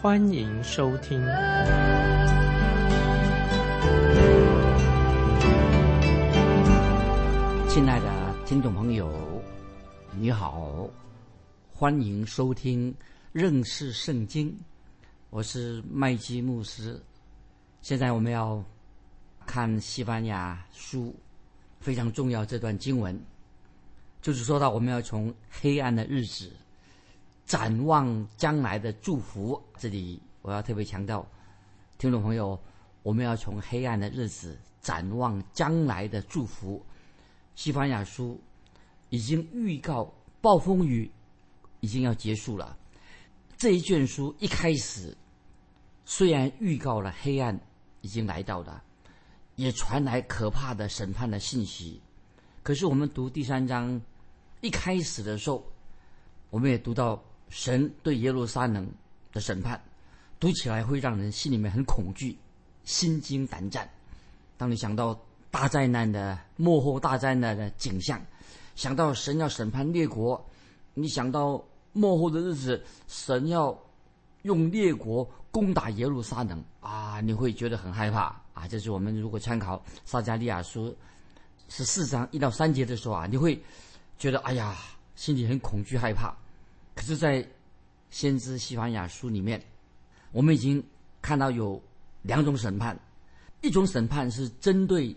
[0.00, 1.20] 欢迎收听。
[7.68, 9.12] 亲爱的听众朋友，
[10.12, 10.88] 你好，
[11.68, 12.94] 欢迎收听
[13.32, 14.56] 认识圣经。
[15.30, 17.02] 我是麦基牧师。
[17.82, 18.62] 现在我们要
[19.46, 21.12] 看西班牙书。
[21.80, 23.20] 非常重要这段经文，
[24.22, 26.52] 就是说到我们要从黑暗的日子
[27.48, 29.60] 展望将来的祝福。
[29.76, 31.26] 这里我要特别强调，
[31.98, 32.56] 听众朋友，
[33.02, 36.80] 我们要从黑暗的日子展望将来的祝福。
[37.56, 38.40] 西班牙书
[39.08, 41.10] 已经预告暴风雨
[41.80, 42.78] 已经要结束了。
[43.56, 45.16] 这一卷书一开始
[46.04, 47.58] 虽然预告了黑暗
[48.02, 48.84] 已经来到了。
[49.56, 52.00] 也传来可怕的审判的信息，
[52.62, 54.00] 可是我们读第三章
[54.60, 55.64] 一开始的时候，
[56.48, 58.88] 我们也读到神对耶路撒冷
[59.32, 59.80] 的审判，
[60.38, 62.36] 读起来会让人心里面很恐惧、
[62.84, 63.88] 心惊胆战。
[64.56, 65.18] 当你想到
[65.50, 68.20] 大灾难的幕后大灾难的景象，
[68.76, 70.44] 想到神要审判列国，
[70.94, 73.76] 你想到幕后的日子，神要
[74.42, 78.40] 用列国攻打耶路撒冷啊，你会觉得很害怕。
[78.52, 80.94] 啊，这是我们如果参考撒加利亚书
[81.68, 83.60] 十四章一到三节的时候啊，你会
[84.18, 84.76] 觉得哎呀，
[85.14, 86.34] 心里很恐惧害怕。
[86.98, 87.46] 可是，在
[88.10, 89.64] 先知西班牙书里面，
[90.32, 90.82] 我们已经
[91.22, 91.80] 看到有
[92.22, 92.98] 两种审判，
[93.60, 95.14] 一种审判是针对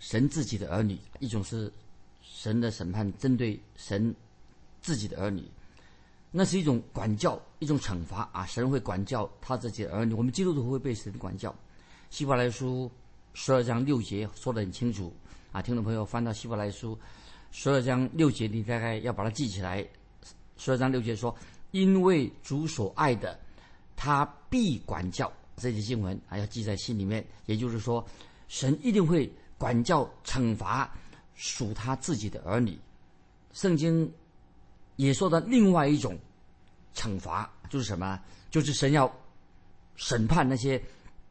[0.00, 1.72] 神自己的儿女，一种是
[2.20, 4.12] 神的审判针对神
[4.80, 5.48] 自己的儿女。
[6.32, 10.14] 那是一种管教，一种惩罚啊，神会管教他自己的儿女。
[10.14, 11.54] 我们基督徒会被神管教。
[12.10, 12.90] 希伯来书
[13.32, 15.14] 十二章六节说得很清楚
[15.52, 16.98] 啊，听众朋友翻到希伯来书
[17.52, 19.86] 十二章六节，你大概要把它记起来。
[20.64, 21.34] 十二章六节说
[21.72, 23.36] ：“因为主所爱的，
[23.96, 27.26] 他必管教。”这些经文还要记在心里面。
[27.46, 28.06] 也就是说，
[28.46, 29.28] 神一定会
[29.58, 30.88] 管教、惩罚
[31.34, 32.78] 属他自己的儿女。
[33.52, 34.08] 圣经
[34.94, 36.16] 也说到另外一种
[36.94, 38.22] 惩罚，就是什么？
[38.48, 39.12] 就是神要
[39.96, 40.80] 审判那些。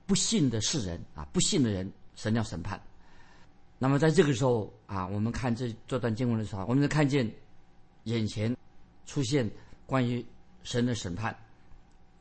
[0.08, 2.78] 不信的世人啊，不信的人，神要审判。
[3.78, 7.32] 那么在这个时候啊，我们看这这段经文的时候，我们能看见
[8.04, 8.54] 眼前
[9.06, 9.50] 出现
[9.86, 10.26] 关于
[10.64, 11.36] 神的审判。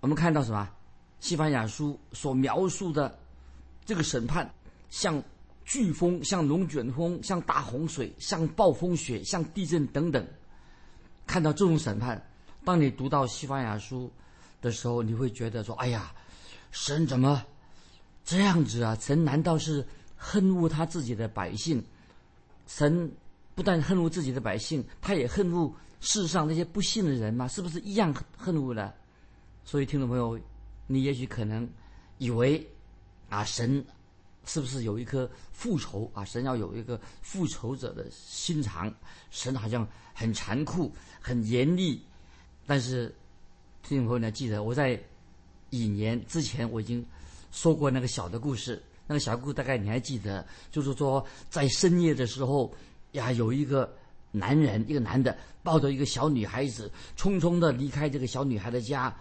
[0.01, 0.69] 我们看到什么？
[1.21, 3.19] 西班牙书所描述的
[3.85, 4.51] 这个审判，
[4.89, 5.23] 像
[5.67, 10.27] 飓风、像龙卷风、像大洪水、像暴风雪、像地震等等。
[11.27, 12.27] 看到这种审判，
[12.65, 14.11] 当你读到西班牙书
[14.63, 16.11] 的时候，你会觉得说：“哎呀，
[16.71, 17.45] 神怎么？”
[18.25, 19.87] 这样子啊，神难道是
[20.17, 21.85] 恨恶他自己的百姓？
[22.67, 23.13] 神
[23.55, 25.71] 不但恨恶自己的百姓，他也恨恶
[26.01, 27.47] 世上那些不信的人吗？
[27.49, 28.93] 是不是一样恨恶的？
[29.65, 30.39] 所以，听众朋友，
[30.87, 31.69] 你也许可能
[32.19, 32.67] 以为
[33.29, 33.85] 啊，神
[34.45, 36.25] 是不是有一颗复仇啊？
[36.25, 38.93] 神要有一个复仇者的心肠，
[39.31, 42.03] 神好像很残酷、很严厉。
[42.67, 43.15] 但是，
[43.83, 45.01] 听众朋友呢，记得我在
[45.71, 47.05] 一年之前我已经。
[47.53, 50.47] 说过那个小的故事，那个小故事大概你还记得？
[50.71, 52.73] 就是说，在深夜的时候，
[53.11, 53.93] 呀，有一个
[54.31, 59.15] 男人，一个男的抱着一个小女孩子，匆匆的离开这个小女孩的家。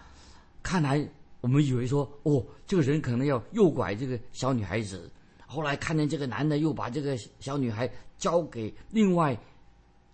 [0.61, 1.07] 看来
[1.41, 5.09] 我们以为说，哦，这个人可能要诱拐这个小女孩子。
[5.45, 9.35] 后来看见这个男的又把这个小女孩交给另外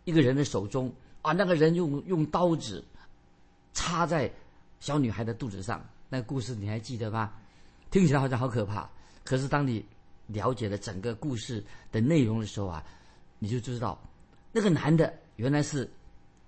[0.05, 2.83] 一个人的手中，啊，那个人用用刀子
[3.73, 4.31] 插在
[4.79, 5.83] 小女孩的肚子上。
[6.07, 7.33] 那个故事你还记得吗？
[7.91, 8.89] 听起来好像好可怕，
[9.23, 9.83] 可是当你
[10.27, 12.83] 了解了整个故事的内容的时候啊，
[13.39, 13.99] 你就知道，
[14.55, 15.91] 那个男的原来是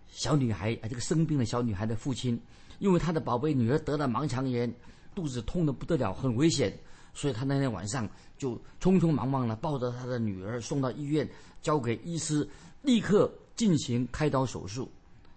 [0.08, 2.42] 小女孩啊，这个生病的小女孩的父亲，
[2.80, 4.74] 因为他的宝贝女儿得了盲肠炎，
[5.14, 6.74] 肚子痛的不得了，很危险，
[7.14, 11.30] 所以他那天晚上就匆匆忙忙的抱着他的女儿送到医院，
[11.62, 12.48] 交给医师，
[12.82, 14.90] 立刻进行开刀手术。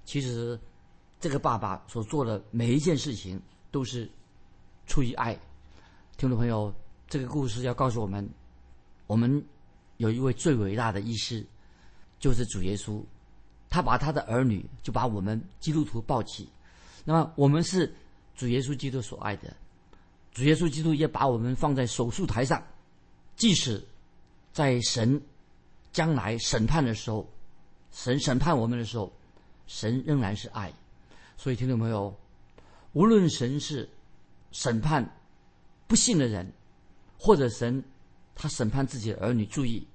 [0.04, 0.56] 其实，
[1.18, 3.42] 这个爸爸所做的每一件事情
[3.72, 4.08] 都是
[4.86, 5.36] 出于爱。
[6.16, 6.72] 听众朋友，
[7.08, 8.30] 这个故事要告诉我们：
[9.08, 9.44] 我们
[9.96, 11.44] 有一位最伟大的医师，
[12.20, 13.02] 就是主耶稣。
[13.68, 16.48] 他把他的儿女，就把我们基督徒抱起。
[17.04, 17.94] 那么，我们是
[18.34, 19.56] 主耶稣基督所爱的。
[20.32, 22.60] 主耶稣基督也把我们放在手术台上，
[23.36, 23.80] 即使
[24.52, 25.20] 在神
[25.92, 27.28] 将来审判的时候，
[27.92, 29.12] 神审判我们的时候，
[29.68, 30.72] 神仍然是爱。
[31.36, 32.12] 所以，听众朋友，
[32.92, 33.88] 无论神是
[34.50, 35.08] 审判
[35.86, 36.52] 不信的人，
[37.16, 37.84] 或者神
[38.34, 39.86] 他审判自己的儿女，注意，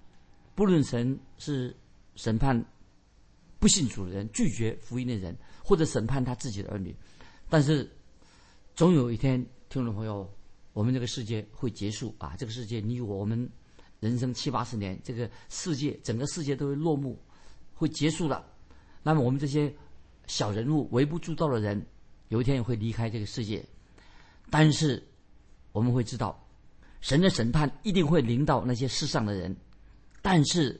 [0.55, 1.75] 不论神是
[2.15, 2.65] 审判
[3.59, 6.95] 不信主的人、拒绝福音的人，或者审判他自己的儿女，
[7.49, 7.89] 但是
[8.75, 10.29] 总有一天，听众朋友，
[10.73, 12.35] 我们这个世界会结束啊！
[12.37, 13.49] 这个世界，你我们
[13.99, 17.17] 人生七八十年，这个世界整个世界都会落幕，
[17.73, 18.45] 会结束了。
[19.01, 19.73] 那么我们这些
[20.27, 21.85] 小人物、微不足道的人，
[22.27, 23.63] 有一天也会离开这个世界。
[24.49, 25.01] 但是
[25.71, 26.47] 我们会知道，
[27.01, 29.55] 神的审判一定会临到那些世上的人，
[30.21, 30.79] 但是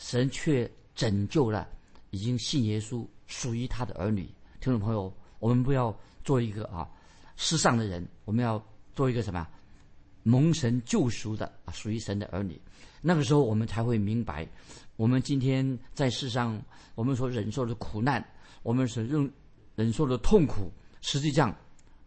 [0.00, 1.68] 神却拯救了
[2.08, 4.22] 已经信耶稣、属于他的儿女。
[4.58, 5.94] 听众朋友，我们不要
[6.24, 6.88] 做一个啊
[7.36, 8.60] 世上的人，我们要
[8.96, 9.46] 做一个什么
[10.22, 12.58] 蒙神救赎的啊属于神的儿女。
[13.02, 14.48] 那个时候，我们才会明白，
[14.96, 16.60] 我们今天在世上
[16.94, 18.26] 我们所忍受的苦难，
[18.62, 19.30] 我们所忍
[19.76, 21.54] 忍受的痛苦，实际上。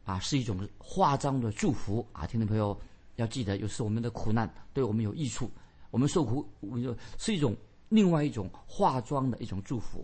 [0.05, 2.27] 啊，是一种化妆的祝福啊！
[2.27, 2.77] 听众朋友
[3.15, 5.49] 要记得，有时我们的苦难对我们有益处，
[5.91, 7.55] 我们受苦，我们是一种
[7.93, 10.03] 另外一种化妆的一种祝福。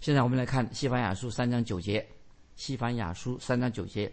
[0.00, 2.00] 现在我们来看《西班牙书》三章九节，
[2.56, 4.12] 《西班牙书》三章九节，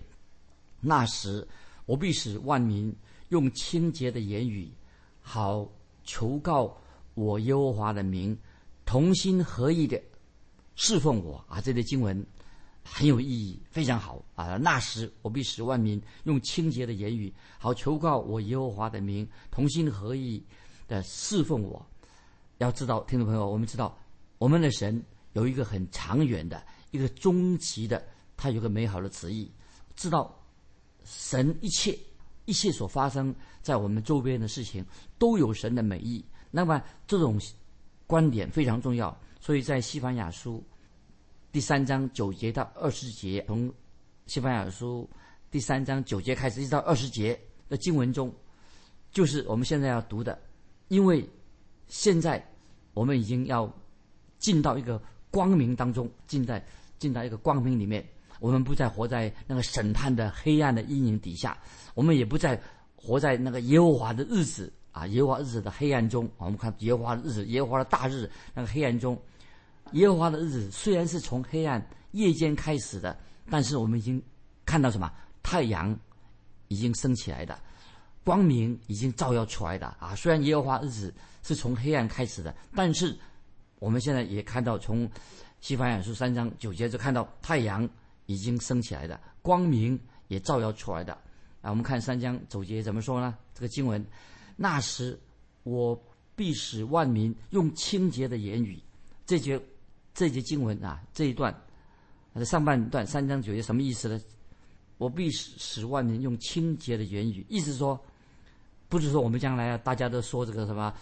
[0.79, 1.45] 那时
[1.87, 2.95] 我必使万民
[3.29, 4.71] 用清洁的言语，
[5.19, 5.67] 好
[6.03, 6.77] 求告
[7.15, 8.37] 我耶和华的名，
[8.85, 9.99] 同心合意的
[10.75, 11.59] 侍奉我啊！
[11.59, 12.23] 这类经文。
[12.89, 14.55] 很有意义，非常好啊！
[14.55, 20.41] 那时我必使万民用清洁的言语，好求告我耶和华的名，同心合意
[20.87, 21.85] 的侍奉我。
[22.57, 23.97] 要知道，听众朋友，我们知道
[24.37, 26.61] 我们的神有一个很长远的、
[26.91, 28.03] 一个终极的，
[28.35, 29.51] 他有个美好的旨意。
[29.95, 30.35] 知道
[31.03, 31.97] 神一切
[32.45, 34.85] 一切所发生在我们周边的事情
[35.17, 36.23] 都有神的美意。
[36.49, 37.39] 那么这种
[38.05, 40.63] 观点非常重要，所以在西班牙书。
[41.51, 43.71] 第三章九节到二十节，从
[44.27, 45.09] 西班牙书
[45.49, 47.39] 第三章九节开始，一直到二十节
[47.69, 48.33] 的经文中，
[49.11, 50.39] 就是我们现在要读的。
[50.87, 51.27] 因为
[51.87, 52.43] 现在
[52.93, 53.71] 我们已经要
[54.39, 55.01] 进到一个
[55.31, 56.63] 光明当中，进在
[56.99, 58.05] 进到一个光明里面，
[58.39, 61.57] 我们不再活在那个审判的黑暗的阴影底下，
[61.93, 62.59] 我们也不再
[62.95, 66.29] 活在那个耶和华的日子啊，耶和华日子的黑暗中。
[66.37, 69.19] 我们看耶和华的日子，耶和华的大日那个黑暗中。
[69.93, 73.17] 耶和华的日子虽然是从黑暗夜间开始的，
[73.49, 74.21] 但是我们已经
[74.65, 75.11] 看到什么？
[75.43, 75.97] 太阳
[76.67, 77.57] 已经升起来的，
[78.27, 80.13] 光明已经照耀出来的啊！
[80.13, 81.13] 虽然耶和华日子
[81.43, 83.17] 是从黑暗开始的，但是
[83.79, 85.09] 我们现在也看到，从
[85.61, 87.87] 西方雅书三章九节就看到太阳
[88.25, 89.97] 已经升起来的，光明
[90.27, 91.13] 也照耀出来的
[91.61, 91.69] 啊！
[91.69, 93.33] 我们看三章九节怎么说呢？
[93.55, 94.05] 这个经文：
[94.57, 95.17] 那时
[95.63, 95.97] 我
[96.35, 98.77] 必使万民用清洁的言语，
[99.25, 99.57] 这节。
[100.13, 101.55] 这节经文啊，这一段，
[102.33, 104.19] 它的上半段三章九节什么意思呢？
[104.97, 108.03] 我必使使万民用清洁的言语，意思说，
[108.89, 110.93] 不是说我们将来，大家都说这个什么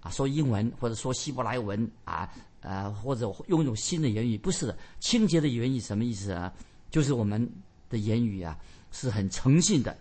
[0.00, 2.30] 啊，说英文或者说希伯来文啊，
[2.60, 4.76] 呃，或者用一种新的言语，不是的。
[5.00, 6.52] 清洁的言语什么意思啊？
[6.90, 7.50] 就是我们
[7.88, 8.58] 的言语啊
[8.92, 9.96] 是很诚信的，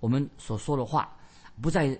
[0.00, 1.16] 我们所说的话
[1.60, 1.98] 不再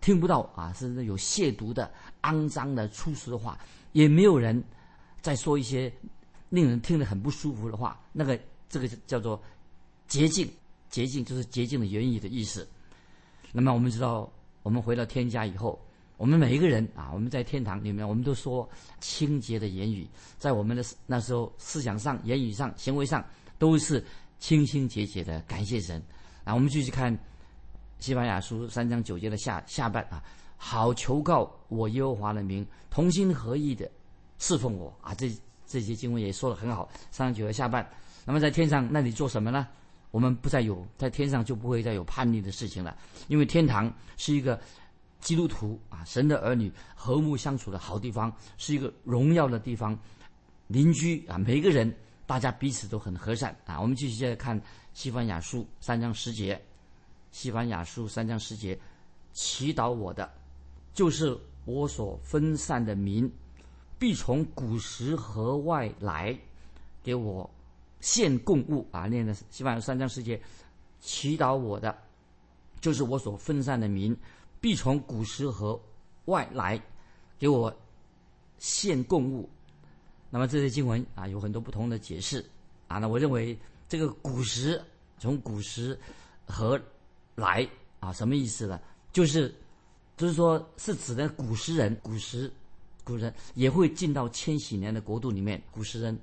[0.00, 1.90] 听不到啊，是有亵渎的、
[2.22, 3.58] 肮脏的、粗俗的话，
[3.92, 4.62] 也没有人。
[5.22, 5.92] 再说一些
[6.48, 9.38] 令人听得很不舒服的话，那个这个叫做
[10.08, 10.50] 洁净，
[10.88, 12.66] 洁净就是洁净的言语的意思。
[13.52, 14.30] 那么我们知道，
[14.62, 15.78] 我们回到天家以后，
[16.16, 18.68] 我们每一个人啊，我们在天堂里面，我们都说
[19.00, 20.06] 清洁的言语，
[20.38, 23.24] 在我们的那时候思想上、言语上、行为上
[23.58, 24.04] 都是
[24.38, 26.02] 清清洁洁的，感谢神。
[26.44, 27.16] 啊，我们继续看
[27.98, 30.22] 西班牙书三章九节的下下半啊，
[30.56, 33.90] 好求告我耶和华的名，同心合意的。
[34.42, 35.14] 侍奉我啊！
[35.14, 35.30] 这
[35.66, 36.88] 这些经文也说的很好。
[37.10, 37.86] 三章九节下半，
[38.24, 39.68] 那么在天上那里做什么呢？
[40.10, 42.96] 我们不再有在天上就不会再有叛逆的事情了，
[43.28, 44.60] 因为天堂是一个
[45.20, 49.98] 基督徒啊，神的儿女和睦相处的好地方，是一个荣耀的地方。
[50.66, 51.92] 邻居啊，每一个人
[52.26, 53.80] 大家彼此都很和善啊。
[53.80, 54.60] 我们继续接着看
[54.94, 56.60] 西方雅书三章十节，
[57.32, 58.78] 西方雅书三章十节，
[59.32, 60.32] 祈祷我的
[60.94, 63.30] 就是我所分散的民。
[63.98, 66.34] 必从古时河外来，
[67.02, 67.50] 给我
[68.00, 69.06] 献供物啊！
[69.06, 70.40] 念的希望有三章世界，
[71.00, 71.96] 祈祷我的，
[72.80, 74.16] 就是我所分散的民，
[74.60, 75.80] 必从古时和
[76.24, 76.80] 外来，
[77.38, 77.74] 给我
[78.58, 79.48] 献供物。
[80.30, 82.44] 那么这些经文啊，有很多不同的解释
[82.88, 82.98] 啊。
[82.98, 84.80] 那我认为这个古时
[85.18, 85.98] 从古时
[86.46, 86.80] 和
[87.34, 88.80] 来啊，什么意思呢？
[89.12, 89.54] 就是
[90.16, 92.50] 就是说，是指的古时人，古时
[93.02, 96.16] 古人也会进到千禧年的国度里面，古时人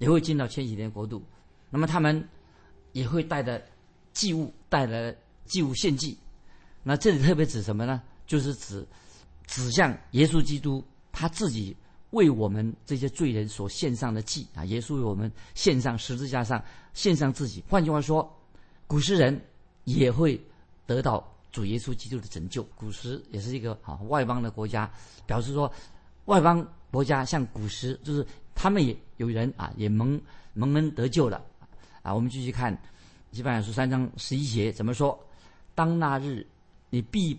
[0.00, 1.24] 也会进到千禧年国度。
[1.70, 2.28] 那么他们
[2.90, 3.64] 也会带着
[4.12, 6.18] 祭物，带来祭物献祭。
[6.82, 8.02] 那这里特别指什么呢？
[8.26, 8.84] 就是指
[9.46, 11.76] 指向耶稣基督他自己
[12.10, 14.64] 为我们这些罪人所献上的祭啊！
[14.64, 16.60] 耶稣为我们献上十字架上
[16.94, 17.62] 献上自己。
[17.68, 18.28] 换句话说，
[18.86, 19.40] 古时人
[19.84, 20.40] 也会
[20.86, 22.62] 得到主耶稣基督的拯救。
[22.74, 24.90] 古时也是一个啊外邦的国家，
[25.26, 25.70] 表示说
[26.24, 28.26] 外邦国家像古时，就是
[28.60, 30.20] 他们也有人啊也蒙
[30.52, 31.42] 蒙恩得救了
[32.02, 32.12] 啊。
[32.12, 32.76] 我们继续看
[33.32, 35.18] 《基本上书》三章十一节怎么说？
[35.74, 36.46] 当那日，
[36.90, 37.34] 你必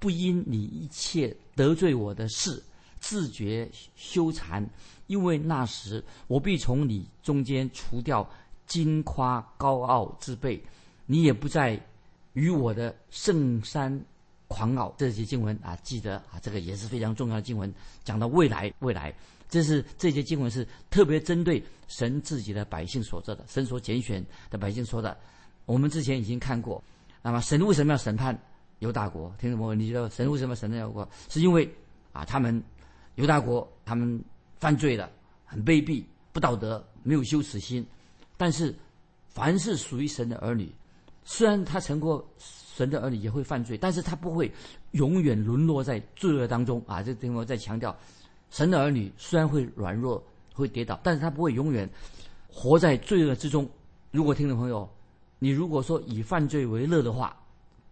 [0.00, 2.60] 不因你一切得罪我的事。
[2.98, 4.66] 自觉羞惭，
[5.06, 8.28] 因为那时我必从你中间除掉
[8.66, 10.60] 矜夸高傲之辈，
[11.04, 11.80] 你也不再
[12.32, 14.02] 与我的圣山
[14.48, 14.92] 狂傲。
[14.98, 19.14] 这些经文啊，记得啊，这个也是非常重要的经文，讲到未来，未来，
[19.48, 25.16] 这是这些经文是特别针对神自己的百姓所做的，神所拣选的百姓说的。
[25.64, 26.82] 我们之前已经看过，
[27.22, 28.38] 那么神为什么要审判
[28.78, 29.34] 犹大国？
[29.38, 31.08] 听什么，你知道神为什么审判犹大国？
[31.28, 31.68] 是因为
[32.12, 32.62] 啊，他们。
[33.16, 34.22] 犹大国他们
[34.60, 35.10] 犯罪了，
[35.46, 37.82] 很卑鄙、不道德、没有羞耻心。
[38.36, 38.74] 但是，
[39.26, 40.70] 凡是属于神的儿女，
[41.24, 44.52] 虽然他成过神的儿女也会犯罪，但是他不会
[44.90, 47.02] 永远沦落在罪恶当中啊！
[47.02, 47.96] 这地方在强调，
[48.56, 51.86] 神的儿女虽然会软弱、会跌倒，但是他不会永远
[52.48, 53.68] 活在罪恶之中。
[54.10, 54.88] 如果听众朋友，
[55.38, 57.36] 你如果说以犯罪为乐的话，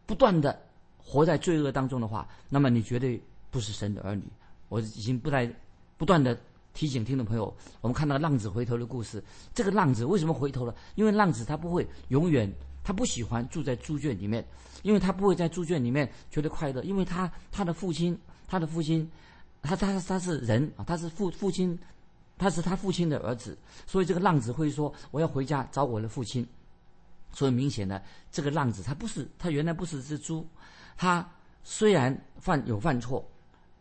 [0.06, 0.58] 不断的
[0.96, 4.22] 活在罪恶当中的话，那么你绝对不是神的儿女。
[4.70, 5.54] 我已经不再
[5.98, 6.34] 不断的
[6.72, 9.22] 提醒听众朋友，我们看到浪子回头的故事。
[9.52, 10.74] 这个浪子为什么回头了？
[10.94, 12.50] 因为浪子他不会永远，
[12.82, 14.42] 他不喜欢住在猪圈里面，
[14.82, 18.18] 因为他不会在猪圈里面觉得快乐，因为他他的父亲，
[18.48, 19.06] 他的父亲，
[19.64, 21.78] 他他他是人啊，他是父父亲，
[22.38, 26.46] 他是他父亲的儿子，所以这个浪子会说我要回家找我的父亲。
[27.32, 30.46] 所以明显的，这个浪子他不是他原来不是只猪，
[30.96, 31.28] 他
[31.64, 33.28] 虽然犯有犯错。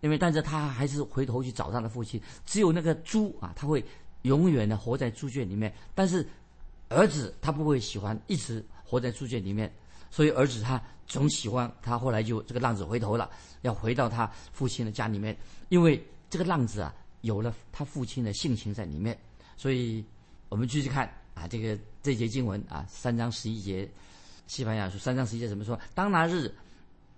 [0.01, 2.21] 因为，但是他还是回头去找他的父亲。
[2.45, 3.81] 只有那个猪啊，他会
[4.23, 5.73] 永远的活在猪圈里面。
[5.95, 6.27] 但是，
[6.89, 9.73] 儿子他不会喜欢一直活在猪圈里面，
[10.13, 11.97] 所以儿子他总喜欢他。
[11.97, 13.27] 后来就这个浪子回头了，
[13.63, 15.35] 要回到他父亲的家里面。
[15.69, 19.17] 因为这个浪子啊，有了他父亲的性情在里面。
[19.57, 20.05] 所以
[20.49, 23.89] 我们继续看啊，这个这节经文啊，三章十一节，
[24.45, 25.79] 西班牙书三章十一节怎么说？
[25.95, 26.53] 当那日。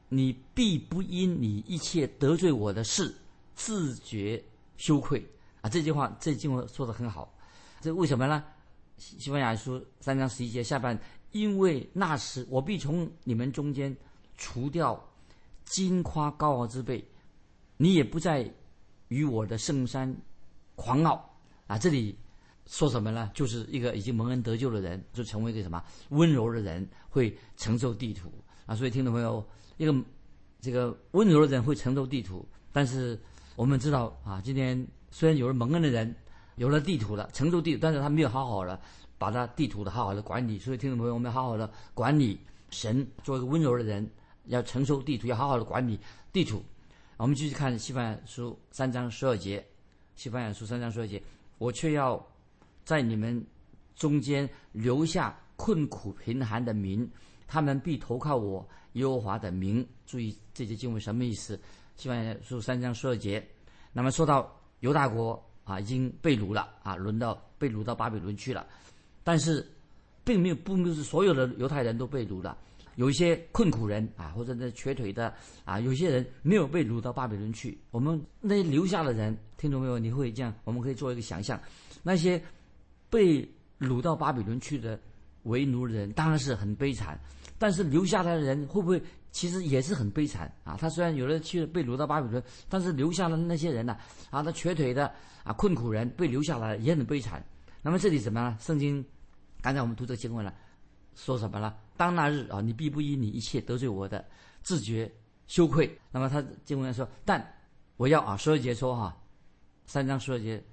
[0.07, 3.13] 你必不因你一切得罪我的事
[3.55, 4.41] 自觉
[4.77, 5.19] 羞愧
[5.61, 5.67] 啊！
[5.67, 7.33] 这句话，这经文说的很好。
[7.81, 8.43] 这为什么呢？
[8.99, 10.97] 西班牙书三章十一节下半，
[11.35, 13.93] 因为那时我必从你们中间
[14.37, 14.97] 除掉
[15.65, 17.05] 金夸高傲之辈，
[17.75, 18.49] 你也不再
[19.09, 20.15] 与我的圣山
[20.75, 21.37] 狂傲
[21.67, 21.77] 啊！
[21.77, 22.17] 这里
[22.67, 23.29] 说什么呢？
[23.33, 28.31] 就是一个已经蒙恩得救的人，就成为一个什么温柔的人，会承受地图
[28.65, 28.73] 啊！
[28.73, 29.45] 所以听众朋友。
[29.75, 29.93] 一个
[30.61, 33.21] 这个温柔的人会承受地图，但是
[33.57, 36.15] 我们知道啊，今天虽然有了蒙恩的人
[36.55, 38.79] 有了地图了，承受地图，但是他没有好好的
[39.25, 40.59] 把他地图的好好的管理。
[40.59, 42.39] 所以听众朋友，我们要好好的管理
[42.69, 44.07] 神，做一个温柔的人，
[44.45, 45.99] 要承受地图，要好好的管理
[46.31, 46.63] 地图。
[47.17, 49.59] 我们继续看《西班牙书》三章十二节，
[50.15, 51.19] 《西班牙书》三章十二节，
[51.57, 52.23] 我却要
[52.83, 53.43] 在你们
[53.95, 57.09] 中间留下困苦贫寒的民，
[57.47, 58.63] 他们必投靠我。
[58.93, 61.59] 耶和华的名，注意这节经文什么意思？
[61.95, 63.43] 西班牙书三章十二节。
[63.91, 68.67] 那么说到犹大国啊，已经被掳了啊，轮到被掳到巴比伦去了。
[69.25, 69.67] 但是，
[70.23, 72.55] 并没有不是所有的犹太人都被掳了，
[72.95, 77.75] 有一些困苦人啊，或者那瘸腿的啊，有些人没有被掳到巴比伦去。
[77.89, 79.97] 我们那留下的人，听懂没有？
[79.97, 80.53] 你会这样？
[80.63, 81.59] 我们可以做一个想象，
[82.03, 82.39] 那些
[83.09, 83.41] 被
[83.79, 84.99] 掳到巴比伦去的
[85.43, 87.19] 为奴人，当然是很悲惨。
[87.57, 89.01] 但是留下来的人会不会
[89.31, 90.77] 其实也是很悲惨啊？
[90.79, 93.97] 他虽然有的去被掳到巴比伦，但是留下的那些人呢？
[94.29, 95.11] 啊，他瘸腿的
[95.43, 97.43] 啊，困苦人被留下来也很悲惨。
[97.81, 98.57] 那么这里怎么了？
[98.59, 99.05] 圣经
[99.65, 100.53] 刚才我们读这个经文了，
[101.15, 101.75] 说什么了？
[101.97, 104.23] 当那日啊，你必不因你一切得罪我的，
[104.61, 105.11] 自觉
[105.47, 105.99] 羞愧。
[106.11, 107.43] 那么他经文说，但
[107.97, 109.17] 我要啊，十二节说哈，
[109.87, 110.63] 三章十二节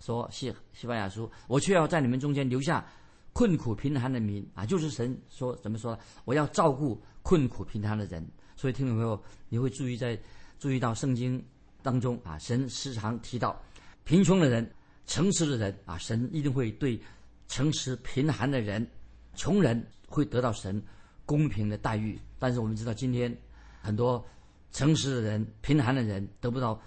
[0.00, 2.86] 说西西班牙书，我却要在你们中间留下。
[3.32, 5.98] 困苦贫寒的民啊，就是神说怎么说？
[6.26, 8.22] 我要照顾困苦贫寒的人。
[8.54, 9.18] 所以听懂没有？
[9.48, 10.18] 你会注意在
[10.58, 11.42] 注意到圣经
[11.82, 13.58] 当中啊，神时常提到
[14.04, 14.70] 贫穷的人、
[15.06, 17.00] 诚实的人啊，神一定会对
[17.48, 18.86] 诚实贫寒的人、
[19.34, 20.82] 穷人会得到神
[21.24, 22.18] 公平的待遇。
[22.38, 23.34] 但是我们知道，今天
[23.80, 24.24] 很多
[24.72, 26.80] 诚实的人、贫寒的人得不到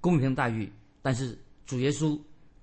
[0.00, 0.70] 公平待遇。
[1.00, 2.20] 但是主耶稣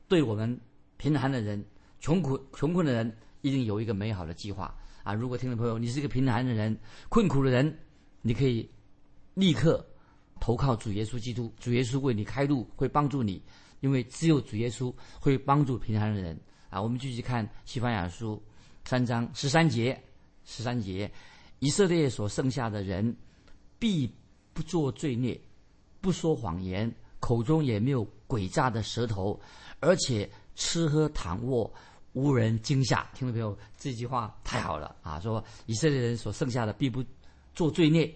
[0.07, 0.59] 对我们
[0.97, 1.63] 贫寒的人、
[1.99, 5.13] 穷苦穷困的人，一定有一个美好的计划啊！
[5.13, 6.77] 如果听众朋友你是一个贫寒的人、
[7.09, 7.77] 困苦的人，
[8.21, 8.69] 你可以
[9.33, 9.85] 立刻
[10.39, 13.41] 投靠主耶稣基督，主耶稣为你开路，会帮助你，
[13.79, 16.39] 因为只有主耶稣会帮助贫寒的人
[16.69, 16.81] 啊！
[16.81, 18.41] 我们继续看西班牙书
[18.85, 19.99] 三章十三节，
[20.45, 21.11] 十三节，
[21.59, 23.15] 以色列所剩下的人
[23.77, 24.11] 必
[24.53, 25.39] 不做罪孽，
[26.01, 29.39] 不说谎言，口中也没有诡诈的舌头，
[29.79, 31.71] 而且吃喝躺卧
[32.13, 33.09] 无人惊吓。
[33.13, 35.19] 听众朋友，这句话太好了啊！
[35.19, 37.03] 说以色列人所剩下的必不
[37.53, 38.13] 做罪孽，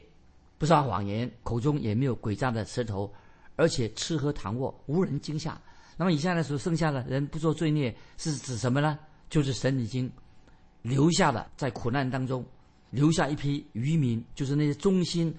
[0.57, 3.11] 不撒谎言，口中也没有诡诈的舌头，
[3.55, 5.59] 而且吃喝躺卧无人惊吓。
[5.97, 8.97] 那么以下的时候剩下的人不做罪孽，是指什么呢？
[9.29, 10.11] 就是神已经
[10.81, 12.45] 留下了在苦难当中
[12.91, 15.33] 留下一批渔民，就是那些忠心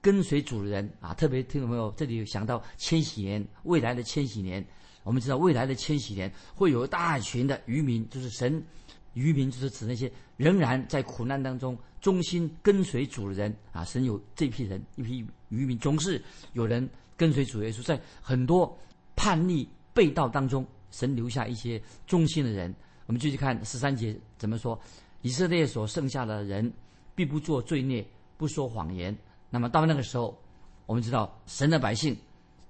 [0.00, 1.12] 跟随主的人啊。
[1.12, 4.64] 特别听众朋友，这里有想到千禧年，未来的千禧年，
[5.02, 8.64] 我们知道未来的千禧年会有大群的渔民，就是神
[9.12, 13.84] 渔民，就是指那些仍然在苦难当中忠心跟随主的人啊。
[13.84, 16.22] 神有这批人，一批渔民，总是
[16.54, 18.78] 有人跟随主耶稣，在很多
[19.14, 22.72] 叛逆被道当中，神留下一些忠心的人。
[23.06, 24.78] 我们继续看十三节怎么说：
[25.22, 26.70] 以色列所剩下的人，
[27.14, 29.16] 必不做罪孽，不说谎言。
[29.48, 30.38] 那么到那个时候，
[30.84, 32.14] 我们知道神的百姓，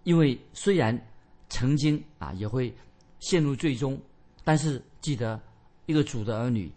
[0.04, 0.96] 因为虽然
[1.48, 2.72] 曾经啊也会
[3.18, 4.00] 陷入最终，
[4.44, 5.40] 但是记得
[5.86, 6.70] 一个主的儿女，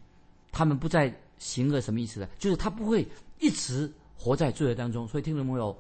[0.52, 2.28] 他们不再行恶，什么意思呢？
[2.40, 5.08] 就是他不会一直活在罪恶当中。
[5.08, 5.78] 所以听众朋友，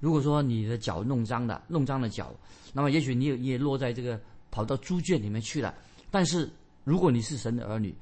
[0.00, 2.34] 如果说你的脚弄脏了，弄脏了脚，
[2.72, 5.74] 那么也许你也也落在这个跑到猪圈里面去了。
[6.10, 6.48] 但是
[6.84, 7.94] 如果你是神的儿女，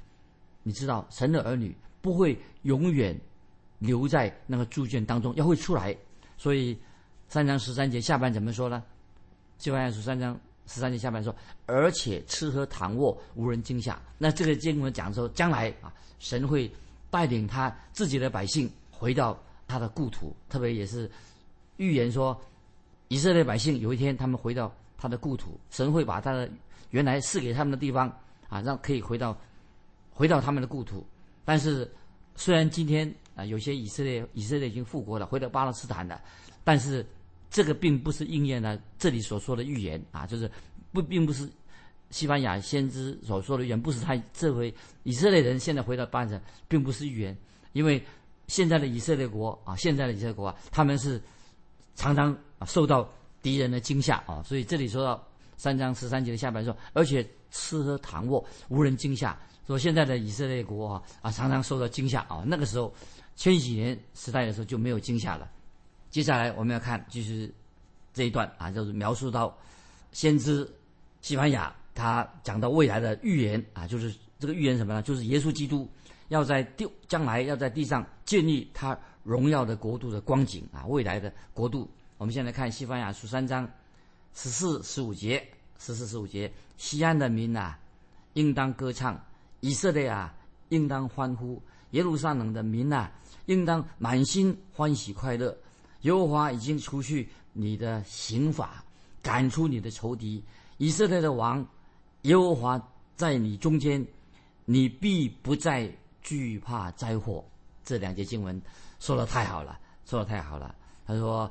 [0.63, 3.19] 你知道神的儿女不会永远
[3.79, 5.97] 留在那个猪圈当中，要会出来。
[6.37, 6.79] 所以
[7.29, 8.83] 三章十三节下半怎么说呢？
[9.59, 13.99] 西班牙书三章十三节下半说，而且吃喝躺卧无人惊吓。
[14.19, 16.71] 那这个经文讲说，将来啊，神会
[17.11, 21.11] 带领他自己的百姓回到他的故土，特别也是
[21.77, 22.39] 预言说，
[23.09, 26.51] 以色列百姓有一天他们回到他的故土，神会把他的
[26.91, 28.09] 原来赐给他们的地方
[28.49, 29.37] 啊，让可以回到
[30.11, 31.07] 回到他们的故土。
[31.45, 31.91] 但是
[32.35, 36.21] 虽然今天啊，有些以色列以色列已经复国了，回到巴勒斯坦了，
[36.65, 37.05] 但是
[37.51, 40.51] 这个并不是应验了这里所说的预言啊，就是
[40.93, 41.49] 不并不是
[42.11, 47.37] 西班牙先知所说的预言，不是他这回以色列人现在回到巴勒斯坦，并不是预言，
[47.73, 48.03] 因为
[48.49, 51.21] 现在的以色列国啊，现在的以色列国啊，他们是
[51.97, 53.09] 常常啊受到
[53.43, 62.95] 敌人的惊吓啊，所以这里说到三章十三节的下半说，而且吃喝躺卧无人惊吓，说现在的以色列国啊啊常常受到惊吓啊，那个时候
[63.35, 65.51] 千禧年时代的时候就没有惊吓了。
[66.11, 67.53] 接下来我们要看就是
[68.13, 69.57] 这一段啊，就是描述到
[70.13, 70.71] 先知
[71.21, 75.03] 西班牙他讲到未来的预言啊，就是这个预言什么呢？
[75.03, 75.89] 就是耶稣基督
[76.29, 81.91] 要在地将来要在地上建立他荣耀的国度的光景啊，未来的国度。
[82.17, 83.69] 我们现在看西班牙书三章
[84.33, 85.45] 十四十五节，
[85.81, 87.77] 十四十五节，西安的民啊，
[88.35, 89.17] 应当歌唱；
[89.59, 90.33] 以色列啊，
[90.69, 91.61] 应当欢呼；
[91.91, 93.11] 耶路撒冷的民啊，
[93.47, 95.59] 应当满心欢喜快乐。
[96.03, 98.85] 耶和华已经除去你的刑罚，
[99.21, 100.41] 赶出你的仇敌。
[100.79, 101.67] 以色列的王，
[102.23, 102.81] 耶和华
[103.17, 104.07] 在你中间，
[104.65, 107.45] 你必不再惧怕灾祸。
[107.87, 108.61] 这两节经文
[109.01, 110.75] 说的太好了，说的太好了。
[111.07, 111.51] 他说：“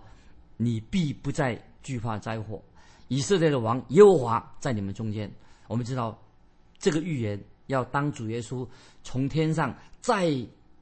[0.57, 2.61] 你必不再惧怕灾祸。”
[3.09, 5.31] 以色列的王耶和华在你们中间。
[5.67, 6.15] 我们知道
[6.77, 8.67] 这个预言要当主耶稣
[9.03, 10.31] 从天上再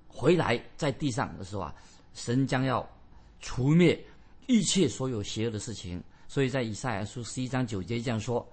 [0.09, 1.73] 回来在地上的时候啊，
[2.13, 2.85] 神将要。
[3.45, 4.01] 除灭
[4.47, 8.47] 一切所有邪恶的事情，所以在以赛亚书十一章九节这样说，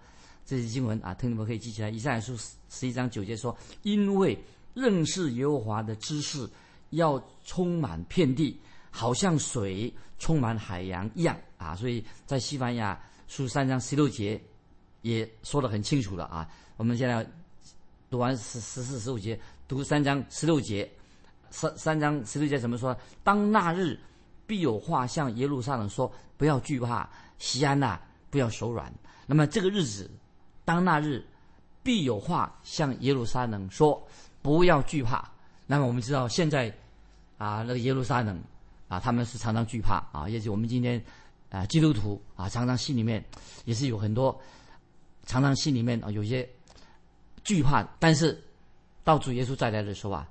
[0.45, 1.91] 这些经文啊，听你们可以记起来。
[1.91, 2.37] 以赛亚书
[2.69, 4.37] 十一章九节说：“因为
[4.75, 6.51] 认识耶和华的知识
[6.91, 8.59] 要充满遍地，
[8.91, 14.41] 好像水充满海洋一样啊。”所以在西班牙书三章十六节
[15.03, 16.49] 也说得很清楚了啊。
[16.77, 17.27] 我们现在
[18.09, 20.91] 读完十十四十五节，读三章十六节，
[21.51, 22.97] 三三章十六节怎么说？
[23.25, 23.99] 当那日。
[24.47, 28.01] 必有话向耶路撒冷说：“不要惧怕，西安呐，
[28.31, 28.93] 不要手软。”
[29.25, 30.11] 那么这个日子，
[30.65, 31.25] 当那日，
[31.85, 34.05] 必有话向耶路撒冷说
[34.43, 35.31] ：“不要惧怕。”
[35.71, 36.67] 那么我们知道，现在
[37.39, 38.43] 啊，那个耶路撒冷
[38.89, 40.29] 啊，他们是常常惧怕啊。
[40.29, 41.01] 也许我们今天
[41.49, 43.25] 啊，基督徒啊，常常心里面
[43.67, 44.37] 也是有很多，
[45.27, 46.49] 常常心里面啊有些
[47.45, 47.87] 惧怕。
[48.01, 48.37] 但是
[49.05, 50.29] 到主耶稣再来的时候啊，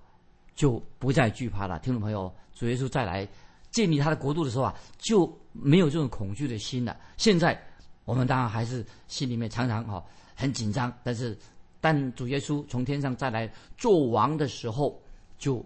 [0.56, 1.80] 就不再惧怕了。
[1.80, 3.26] 听众朋友，主耶稣再来
[3.72, 6.98] 建立他的国度的时候啊，就没有这种恐惧的心了。
[7.16, 7.58] 现在
[8.04, 10.04] 我们当然还是心里面常常哈
[10.36, 11.40] 很紧张，但是
[11.80, 15.02] 但主耶稣从天上再来做王的时候，
[15.40, 15.66] 就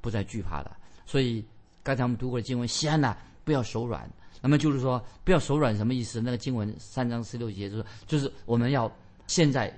[0.00, 0.76] 不再惧怕了。
[1.06, 1.44] 所以
[1.84, 4.10] 刚才我们读过的经文，西安呐，不要手软。
[4.40, 6.20] 那么就是说，不要手软什么意思？
[6.20, 8.90] 那个经文三章十六节就是，就是我们要
[9.28, 9.72] 现在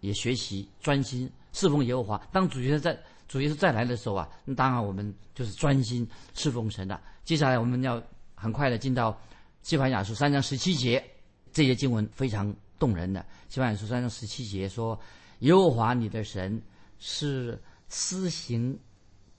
[0.00, 2.20] 也学习专心侍奉耶和华。
[2.32, 2.98] 当主耶稣在
[3.28, 7.00] 主耶稣再来的时候啊，那当然我们就是专心侍奉神的。
[7.24, 8.02] 接下来我们要
[8.34, 9.16] 很快的进到
[9.62, 11.04] 西番雅书三章十七节，
[11.52, 13.24] 这些经文非常动人的。
[13.48, 14.98] 西番雅书三章十七节说
[15.40, 16.60] ：“耶和华你的神
[16.98, 18.78] 是施行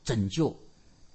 [0.03, 0.57] 拯救、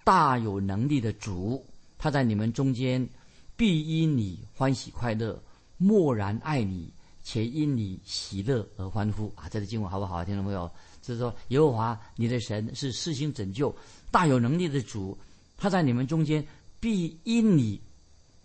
[0.05, 1.65] 大有能力的主，
[1.99, 3.09] 他在你们中间。”
[3.57, 5.41] 必因你欢喜快乐，
[5.77, 6.93] 默然爱你，
[7.23, 9.49] 且因你喜乐而欢呼啊！
[9.49, 10.25] 这个经文好不好？
[10.25, 10.69] 听到没有？
[11.01, 13.73] 就是说，耶和华你的神是施行拯救、
[14.11, 15.17] 大有能力的主，
[15.57, 16.45] 他在你们中间
[16.81, 17.81] 必因你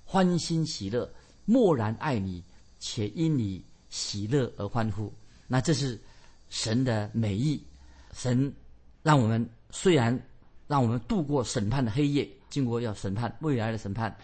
[0.05, 1.11] 欢欣喜乐，
[1.45, 2.43] 默然爱你，
[2.79, 5.11] 且因你喜乐而欢呼。
[5.47, 5.99] 那这是
[6.49, 7.63] 神的美意，
[8.13, 8.53] 神
[9.01, 10.17] 让我们虽然
[10.67, 14.15] 让我们度过审判的黑夜，经过要审判未来的审判。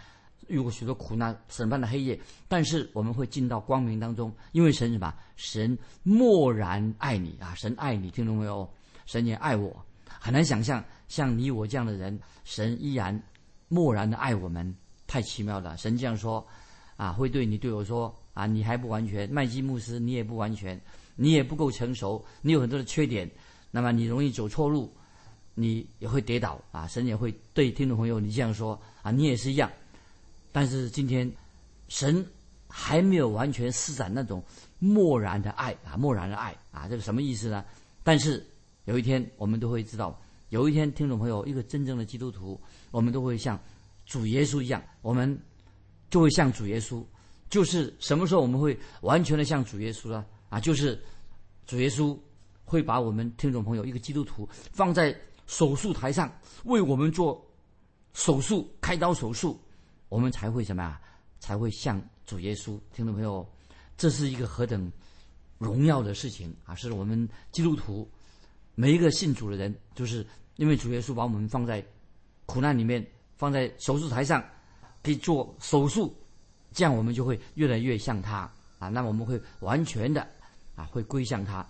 [0.47, 5.11] 遇过许多苦难、审判的黑夜，但是我们会进到光明当中，因为神什么？
[5.35, 7.55] 神默然爱你啊！
[7.55, 8.71] 神爱你，听懂没有？
[9.07, 9.75] 神也爱我，
[10.19, 13.19] 很难想象像你我这样的人，神依然
[13.69, 14.71] 默然的爱我们，
[15.07, 15.75] 太奇妙了。
[15.77, 16.45] 神这样说
[16.95, 20.79] 啊，会对你对我说啊，你还不完全，麦基牧师，你也不完全，
[21.15, 23.27] 你也不够成熟，你有很多的缺点，
[23.75, 24.89] 那么你容易走错路，
[25.53, 26.87] 你也会跌倒啊。
[26.87, 29.69] 神也会对听众朋友你这样说啊，你也是一样。
[30.53, 31.29] 但是今天，
[31.89, 32.25] 神
[32.69, 34.41] 还没有完全施展那种
[34.79, 37.65] 漠然的爱啊，漠然的爱啊，这个什么意思呢？
[38.01, 38.47] 但是
[38.85, 40.17] 有一天我们都会知道，
[40.51, 42.57] 有一天听众朋友，一个真正的基督徒，
[42.91, 43.59] 我们都会像
[44.05, 45.37] 主耶稣一样，我们
[46.09, 47.03] 就会像主耶稣。
[47.49, 50.25] 就是什么时候我们会完全的像主耶稣呢？
[50.47, 50.97] 啊，就是
[51.67, 52.17] 主耶稣
[52.65, 55.15] 会把我们听众朋友一个基督徒放在
[55.47, 56.29] 手术台上，
[56.65, 57.41] 为我们做
[58.13, 59.57] 手术，开刀手术。
[60.09, 61.01] 我们才会什么呀？
[61.39, 63.47] 才会像主耶稣，听众朋友，
[63.97, 64.91] 这是一个何等
[65.57, 66.73] 荣耀的事情啊！
[66.75, 68.09] 是我们基督徒
[68.75, 70.25] 每一个信主的人，就是
[70.55, 71.85] 因为主耶稣把我们放在
[72.45, 74.43] 苦难里面，放在手术台上，
[75.03, 76.15] 可以做手术，
[76.71, 78.49] 这样我们就会越来越像他
[78.79, 78.89] 啊！
[78.89, 80.25] 那么我们会完全的
[80.75, 81.67] 啊，会归向他。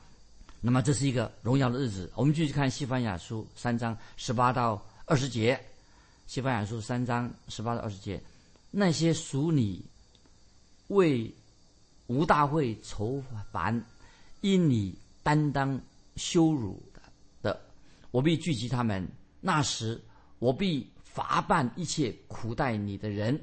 [0.65, 2.11] 那么这是一个荣耀的日子。
[2.15, 5.63] 我们继续看《西番雅书》三章十八到二十节。
[6.25, 8.19] 西班牙书三章十八到二十节，
[8.71, 9.85] 那些属你
[10.87, 11.31] 为
[12.07, 13.79] 吴大会愁烦，
[14.41, 15.79] 因你担当
[16.15, 16.81] 羞辱
[17.43, 17.61] 的，
[18.09, 19.07] 我必聚集他们。
[19.41, 20.01] 那时，
[20.39, 23.39] 我必罚办一切苦待你的人，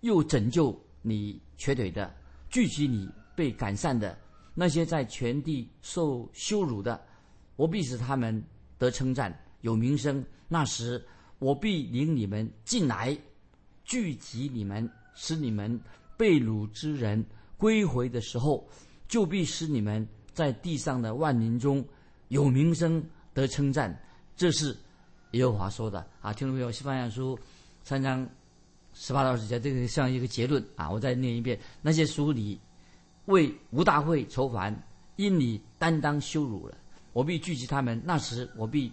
[0.00, 2.12] 又拯救你瘸腿的，
[2.50, 4.18] 聚集你被赶散的
[4.56, 7.00] 那些在全地受羞辱的，
[7.54, 8.42] 我必使他们
[8.76, 10.24] 得称赞，有名声。
[10.48, 11.00] 那时。
[11.38, 13.14] 我必领你们进来，
[13.84, 15.78] 聚集你们，使你们
[16.16, 17.22] 被掳之人
[17.58, 18.66] 归回的时候，
[19.06, 21.86] 就必使你们在地上的万民中
[22.28, 23.94] 有名声得称赞。
[24.34, 24.74] 这是
[25.32, 26.32] 耶和华说的啊！
[26.32, 27.38] 听众朋友，西班牙书
[27.82, 28.26] 三章
[28.94, 30.90] 十八到十节，这个像一个结论啊！
[30.90, 32.58] 我再念一遍：那些属你
[33.26, 34.76] 为吴大会愁烦，
[35.14, 36.76] 因你担当羞辱了，
[37.12, 38.00] 我必聚集他们。
[38.04, 38.92] 那时，我必。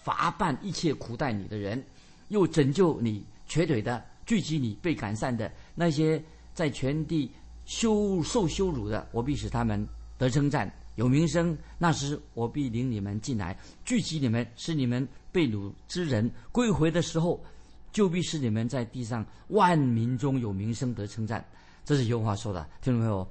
[0.00, 1.84] 罚办一切苦待你的人，
[2.28, 6.22] 又拯救你瘸腿的，聚集你被赶散的那些
[6.54, 7.30] 在全地
[7.66, 11.54] 羞受羞辱的，我必使他们得称赞，有名声。
[11.76, 17.44] 那时我必领你们进来，聚集你们，使你们被掳之人归回的时候，
[17.92, 21.44] 就必使你们在地上万民中有名声得称赞。
[21.84, 23.28] 这是有话说的，听懂没有？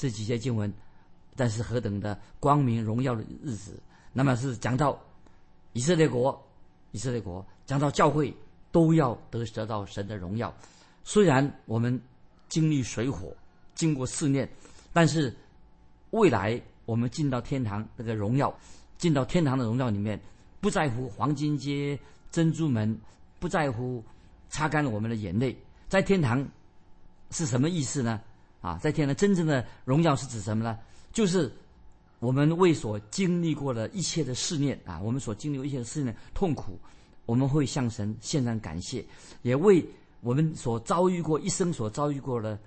[0.00, 0.72] 这几节经文，
[1.36, 3.78] 但是何等的光明荣耀的日子，
[4.14, 4.98] 那么是讲到。
[5.74, 6.42] 以色列国，
[6.92, 8.34] 以色列国讲到教会
[8.72, 10.52] 都要得得到神的荣耀。
[11.04, 12.00] 虽然我们
[12.48, 13.36] 经历水火，
[13.74, 14.50] 经过试炼，
[14.90, 15.32] 但是
[16.12, 18.52] 未来我们进到天堂那个荣耀，
[18.96, 20.18] 进到天堂的荣耀里面，
[20.62, 21.96] 不在乎黄金街、
[22.32, 22.98] 珍珠门，
[23.38, 24.02] 不在乎
[24.48, 25.54] 擦干了我们的眼泪。
[25.90, 26.44] 在天堂
[27.30, 28.20] 是什么意思呢？
[28.60, 30.78] 啊，在天堂真正的荣耀是指什么呢？
[31.12, 31.52] 就是。
[32.20, 36.78] 我们为所经历过的一切的试炼啊，我们所经历一切的试炼痛苦，
[37.24, 39.02] 我们会向神献上感谢，
[39.40, 39.82] 也为
[40.20, 42.58] 我们所遭遇过一生所遭遇过的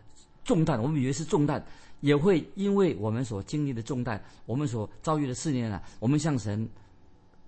[0.44, 1.64] 重担，我们以为是重担，
[2.00, 6.68] 也会因为我们所经历的重担，我们所遭遇的试炼呢，我们向神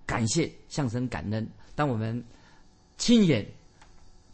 [0.06, 1.44] 感谢，向神感恩。
[1.74, 2.22] 当我们
[2.98, 3.44] 亲眼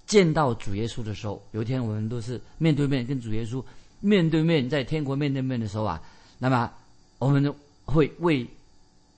[0.05, 3.65] 见到主耶稣的时候，有一天我们都是面对面跟主耶稣
[4.03, 6.03] 面对面在天国面对面的时候啊，
[6.39, 6.71] 那么
[7.19, 7.55] 我们
[7.87, 8.47] 会为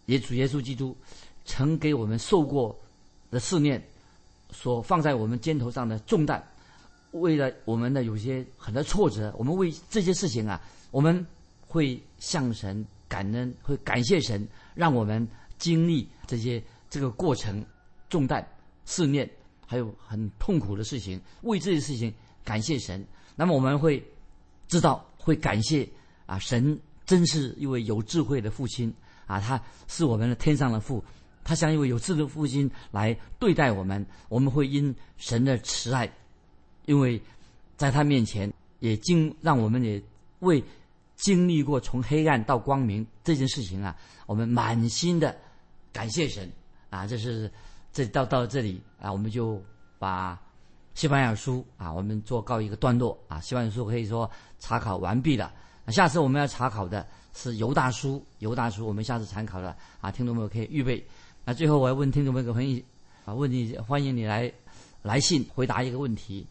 [0.06, 0.96] 也主耶稣基督
[1.44, 2.78] 曾给我们受过
[3.32, 3.82] 的试炼
[4.52, 6.40] 所放在我们肩头上的重担，
[7.10, 10.60] 为了我们的有些很多挫折，我们为这些事情啊，
[10.92, 11.26] 我们
[11.66, 15.26] 会向神感恩，会感谢神，让我们
[15.58, 17.64] 经历这些这个过程
[18.08, 18.46] 重担
[18.86, 19.28] 试炼。
[19.66, 22.12] 还有很痛苦的事情，为这些事情
[22.44, 23.02] 感谢神。
[23.34, 24.00] 那么我们会
[24.74, 25.88] 知道，会感谢
[26.26, 28.92] 啊，神真是一位有智慧的父亲
[29.24, 31.04] 啊，他是我们的天上的父，
[31.44, 34.04] 他像一位有智慧的父亲来对待我们。
[34.28, 36.12] 我们会因神的慈爱，
[36.87, 37.22] 因为
[37.76, 40.02] 在他面前也经让我们也
[40.40, 40.60] 为
[41.14, 45.38] 经历过从黑暗到光明这件事情啊，我们满心的
[45.92, 46.50] 感谢神
[46.90, 47.48] 啊，这是。
[47.96, 49.62] 这到到这里啊，我们就
[50.00, 50.37] 把
[50.94, 53.40] 西班牙书啊，我们做告一个段落啊。
[53.40, 55.52] 西班牙书可以说查考完毕了。
[55.88, 60.11] 下次我们要查考的是犹大书，犹大书我们下次参考了啊。
[60.11, 61.04] 听众朋友可以预备。
[61.44, 62.83] 那最后我要问听众朋友个问题
[63.26, 64.50] 啊，问你欢迎你来
[65.02, 66.46] 来信回答一个问题：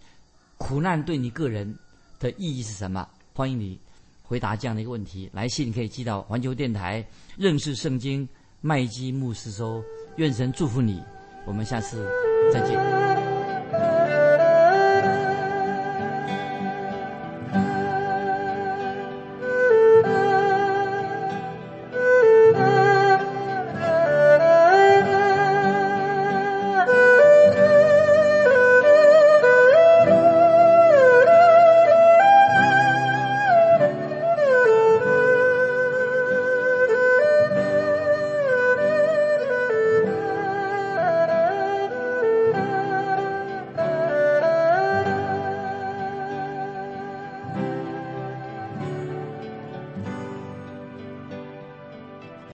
[0.58, 1.76] 苦难对你个人
[2.20, 3.08] 的意义是什么？
[3.34, 3.80] 欢迎你
[4.22, 5.30] 回答这样的一个问题。
[5.34, 7.04] 来信可以寄到环球电台
[7.38, 8.28] 认识圣经
[8.62, 9.84] 麦基牧师收。
[10.18, 11.02] 愿神祝福你。
[11.46, 12.08] 我们下次
[12.54, 13.23] 再见。